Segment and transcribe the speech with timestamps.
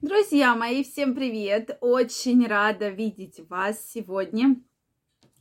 [0.00, 1.76] Друзья мои, всем привет!
[1.80, 4.54] Очень рада видеть вас сегодня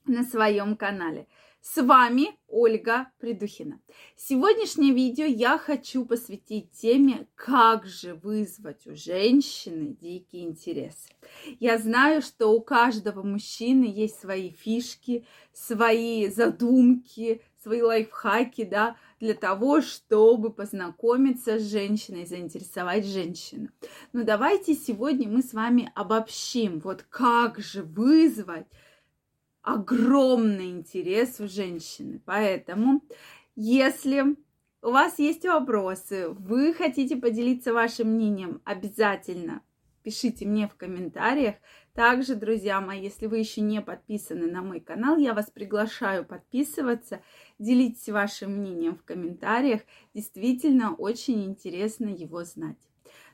[0.08, 1.28] на своем канале.
[1.62, 3.80] С вами Ольга Придухина.
[4.16, 11.08] Сегодняшнее видео я хочу посвятить теме, как же вызвать у женщины дикий интерес.
[11.60, 19.34] Я знаю, что у каждого мужчины есть свои фишки, свои задумки, свои лайфхаки, да, для
[19.34, 23.70] того, чтобы познакомиться с женщиной, заинтересовать женщину.
[24.14, 28.68] Но давайте сегодня мы с вами обобщим, вот как же вызвать
[29.62, 32.22] огромный интерес у женщины.
[32.26, 33.02] Поэтому,
[33.56, 34.38] если
[34.82, 39.62] у вас есть вопросы, вы хотите поделиться вашим мнением, обязательно
[40.08, 41.56] пишите мне в комментариях.
[41.94, 47.22] Также, друзья мои, если вы еще не подписаны на мой канал, я вас приглашаю подписываться,
[47.60, 49.82] делитесь вашим мнением в комментариях.
[50.14, 52.78] Действительно, очень интересно его знать.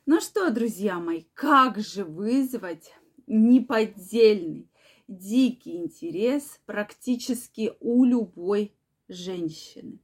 [0.07, 2.91] Ну что, друзья мои, как же вызвать
[3.27, 4.67] неподдельный,
[5.07, 8.73] дикий интерес практически у любой
[9.07, 9.99] женщины?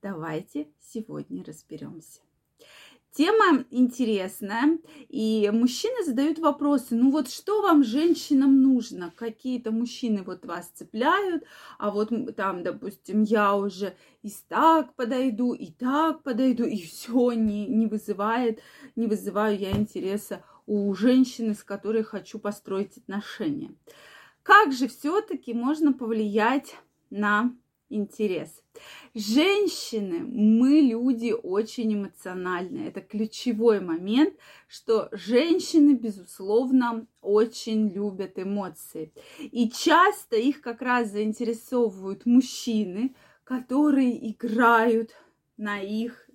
[0.00, 2.23] Давайте сегодня разберемся.
[3.16, 9.12] Тема интересная, и мужчины задают вопросы, ну вот что вам, женщинам, нужно?
[9.14, 11.44] Какие-то мужчины вот вас цепляют,
[11.78, 17.68] а вот там, допустим, я уже и так подойду, и так подойду, и все не,
[17.68, 18.58] не вызывает,
[18.96, 23.76] не вызываю я интереса у женщины, с которой хочу построить отношения.
[24.42, 26.74] Как же все-таки можно повлиять
[27.10, 27.54] на
[27.88, 28.62] интерес.
[29.14, 32.88] Женщины, мы люди очень эмоциональные.
[32.88, 34.34] Это ключевой момент,
[34.66, 39.12] что женщины, безусловно, очень любят эмоции.
[39.38, 45.12] И часто их как раз заинтересовывают мужчины, которые играют
[45.56, 46.28] на их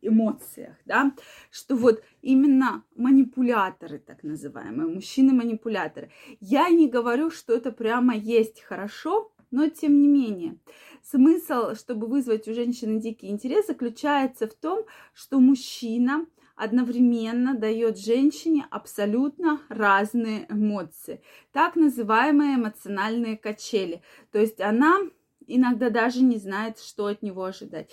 [0.00, 1.12] эмоциях, да,
[1.50, 6.10] что вот именно манипуляторы, так называемые, мужчины-манипуляторы.
[6.40, 10.58] Я не говорю, что это прямо есть хорошо, но тем не менее,
[11.00, 16.26] смысл, чтобы вызвать у женщины дикий интерес, заключается в том, что мужчина
[16.56, 21.22] одновременно дает женщине абсолютно разные эмоции,
[21.52, 24.02] так называемые эмоциональные качели.
[24.32, 24.98] То есть она
[25.46, 27.92] иногда даже не знает, что от него ожидать.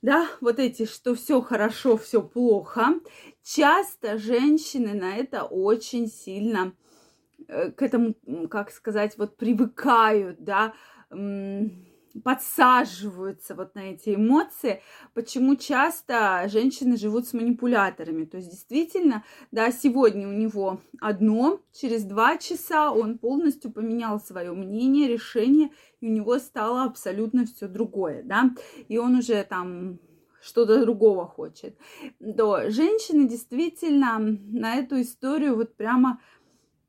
[0.00, 3.00] Да, вот эти, что все хорошо, все плохо.
[3.42, 6.72] Часто женщины на это очень сильно
[7.48, 8.14] к этому,
[8.48, 10.74] как сказать, вот привыкают, да,
[12.24, 14.82] подсаживаются вот на эти эмоции,
[15.14, 18.24] почему часто женщины живут с манипуляторами.
[18.24, 24.52] То есть действительно, да, сегодня у него одно, через два часа он полностью поменял свое
[24.52, 25.70] мнение, решение,
[26.00, 28.50] и у него стало абсолютно все другое, да,
[28.88, 30.00] и он уже там
[30.40, 31.76] что-то другого хочет.
[32.20, 36.20] То женщины действительно на эту историю вот прямо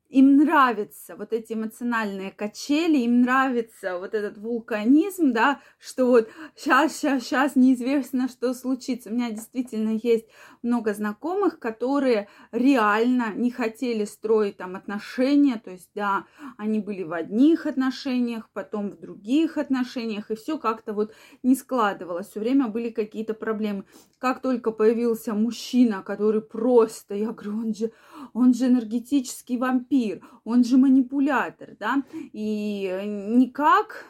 [0.09, 6.95] им нравятся вот эти эмоциональные качели, им нравится вот этот вулканизм, да, что вот сейчас,
[6.95, 9.09] сейчас, сейчас неизвестно, что случится.
[9.09, 10.25] У меня действительно есть
[10.63, 16.25] много знакомых, которые реально не хотели строить там отношения, то есть, да,
[16.57, 22.29] они были в одних отношениях, потом в других отношениях, и все как-то вот не складывалось,
[22.29, 23.85] все время были какие-то проблемы.
[24.17, 27.91] Как только появился мужчина, который просто, я говорю, он же,
[28.33, 29.98] он же энергетический вампир,
[30.43, 32.91] он же манипулятор, да, и
[33.37, 34.05] никак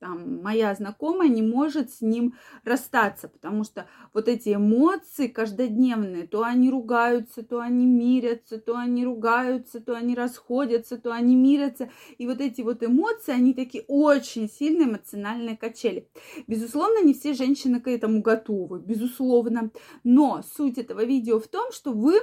[0.00, 2.34] там, моя знакомая не может с ним
[2.64, 9.04] расстаться, потому что вот эти эмоции каждодневные, то они ругаются, то они мирятся, то они
[9.04, 11.90] ругаются, то они расходятся, то они мирятся.
[12.18, 16.08] И вот эти вот эмоции, они такие очень сильные эмоциональные качели.
[16.46, 19.70] Безусловно, не все женщины к этому готовы, безусловно.
[20.04, 22.14] Но суть этого видео в том, что вы,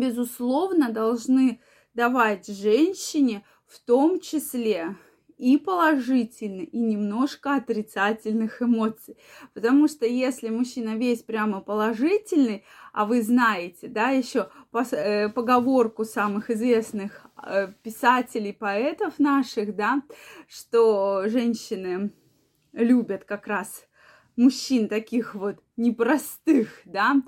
[0.00, 1.60] безусловно, должны
[1.94, 4.96] давать женщине в том числе
[5.38, 9.16] и положительных, и немножко отрицательных эмоций.
[9.52, 14.48] Потому что если мужчина весь прямо положительный, а вы знаете, да, еще
[14.92, 20.02] э, поговорку самых известных э, писателей, поэтов наших, да,
[20.48, 22.12] что женщины
[22.72, 23.86] любят как раз
[24.36, 27.22] мужчин таких вот непростых, да,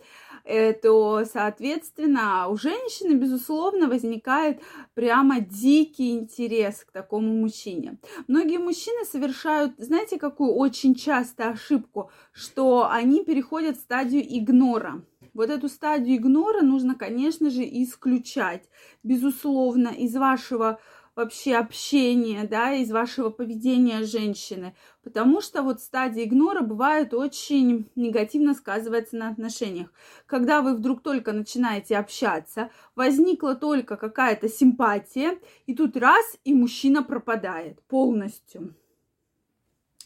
[0.48, 4.60] Э, то, соответственно, у женщины, безусловно, возникает
[4.94, 7.98] прямо дикий интерес к такому мужчине.
[8.28, 15.04] Многие мужчины совершают, знаете, какую очень часто ошибку, что они переходят в стадию игнора.
[15.34, 18.70] Вот эту стадию игнора нужно, конечно же, исключать.
[19.02, 20.78] Безусловно, из вашего
[21.16, 24.76] вообще общения, да, из вашего поведения женщины.
[25.02, 29.88] Потому что вот стадия игнора бывает очень негативно сказывается на отношениях.
[30.26, 37.02] Когда вы вдруг только начинаете общаться, возникла только какая-то симпатия, и тут раз, и мужчина
[37.02, 38.74] пропадает полностью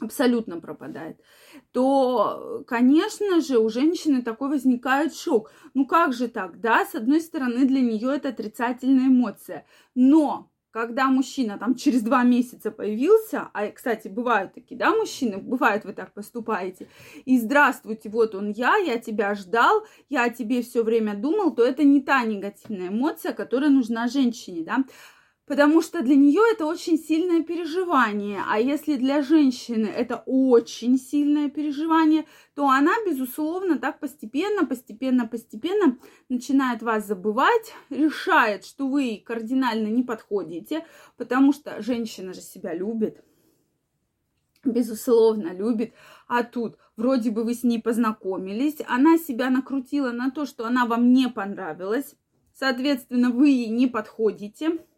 [0.01, 1.21] абсолютно пропадает,
[1.73, 5.53] то, конечно же, у женщины такой возникает шок.
[5.75, 6.59] Ну как же так?
[6.61, 12.22] Да, с одной стороны, для нее это отрицательная эмоция, но когда мужчина там через два
[12.22, 16.88] месяца появился, а, кстати, бывают такие, да, мужчины, бывает, вы так поступаете,
[17.25, 21.64] и здравствуйте, вот он я, я тебя ждал, я о тебе все время думал, то
[21.64, 24.84] это не та негативная эмоция, которая нужна женщине, да,
[25.50, 28.41] потому что для нее это очень сильное переживание.
[28.49, 32.25] А если для женщины это очень сильное переживание,
[32.55, 35.99] то она, безусловно, так постепенно, постепенно, постепенно
[36.29, 40.87] начинает вас забывать, решает, что вы кардинально не подходите,
[41.17, 43.20] потому что женщина же себя любит,
[44.64, 45.94] безусловно, любит.
[46.29, 50.87] А тут вроде бы вы с ней познакомились, она себя накрутила на то, что она
[50.87, 52.14] вам не понравилась,
[52.55, 54.79] соответственно, вы ей не подходите–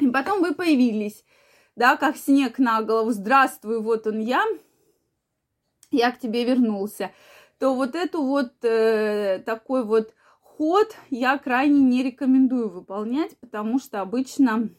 [0.00, 1.24] и потом вы появились,
[1.76, 3.10] да, как снег на голову.
[3.10, 4.44] Здравствуй, вот он я,
[5.90, 7.12] я к тебе вернулся.
[7.58, 14.00] То вот эту вот э, такой вот ход я крайне не рекомендую выполнять, потому что
[14.00, 14.70] обычно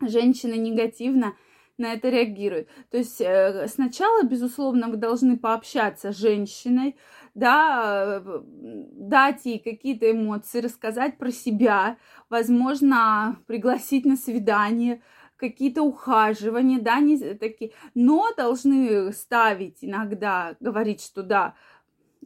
[0.00, 1.34] женщина негативно
[1.78, 2.68] на это реагирует.
[2.90, 6.96] То есть э, сначала, безусловно, вы должны пообщаться с женщиной,
[7.34, 8.22] да,
[8.52, 11.96] дать ей какие-то эмоции, рассказать про себя,
[12.28, 15.02] возможно, пригласить на свидание,
[15.36, 21.54] какие-то ухаживания, да, не такие, но должны ставить иногда, говорить, что да,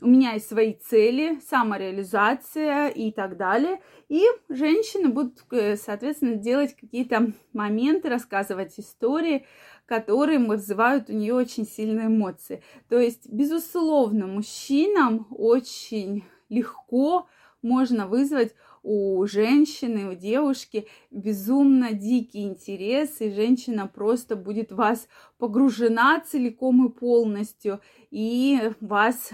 [0.00, 3.80] у меня есть свои цели, самореализация и так далее.
[4.08, 9.46] И женщины будут, э, соответственно, делать какие-то моменты, рассказывать истории,
[9.86, 12.62] которые вызывают у нее очень сильные эмоции.
[12.88, 17.26] То есть, безусловно, мужчинам очень легко
[17.62, 25.08] можно вызвать у женщины, у девушки безумно дикий интерес, и женщина просто будет вас
[25.38, 29.32] погружена целиком и полностью, и вас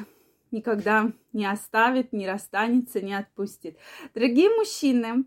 [0.52, 3.76] никогда не оставит, не расстанется, не отпустит.
[4.14, 5.24] Дорогие мужчины,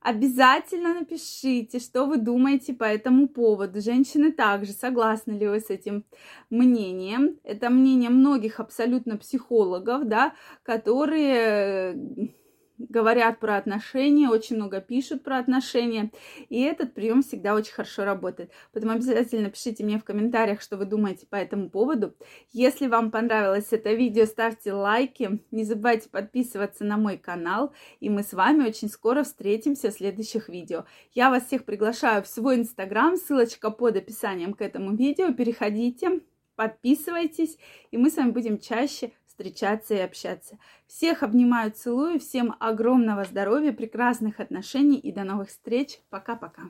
[0.00, 3.80] обязательно напишите, что вы думаете по этому поводу.
[3.80, 6.04] Женщины также, согласны ли вы с этим
[6.50, 7.38] мнением?
[7.42, 12.32] Это мнение многих абсолютно психологов, да, которые
[12.78, 16.10] говорят про отношения, очень много пишут про отношения,
[16.48, 18.52] и этот прием всегда очень хорошо работает.
[18.72, 22.14] Поэтому обязательно пишите мне в комментариях, что вы думаете по этому поводу.
[22.52, 28.22] Если вам понравилось это видео, ставьте лайки, не забывайте подписываться на мой канал, и мы
[28.22, 30.84] с вами очень скоро встретимся в следующих видео.
[31.12, 36.20] Я вас всех приглашаю в свой инстаграм, ссылочка под описанием к этому видео, переходите,
[36.56, 37.56] подписывайтесь,
[37.90, 40.58] и мы с вами будем чаще встречаться и общаться.
[40.88, 46.00] Всех обнимаю, целую, всем огромного здоровья, прекрасных отношений и до новых встреч.
[46.10, 46.64] Пока-пока.